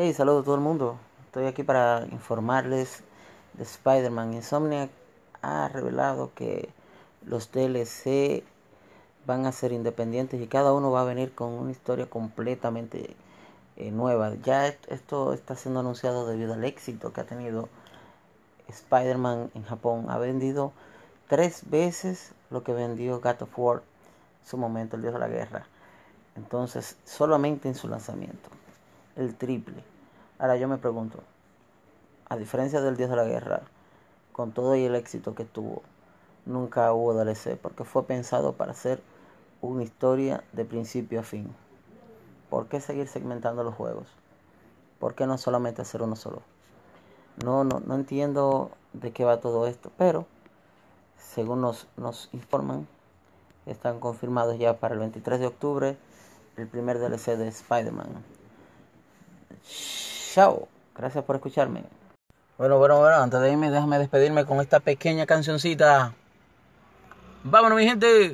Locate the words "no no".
47.44-47.80, 47.64-47.96